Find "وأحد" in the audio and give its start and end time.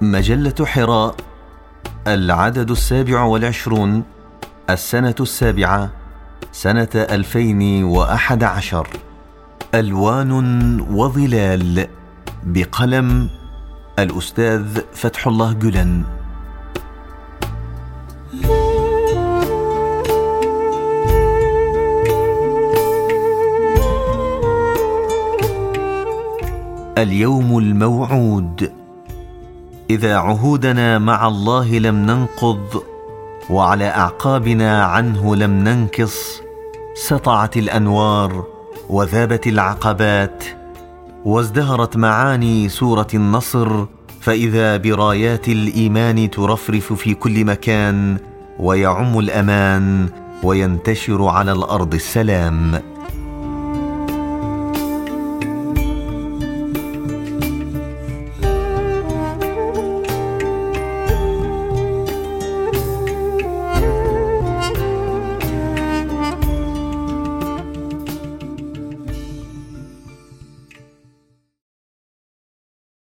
7.84-8.44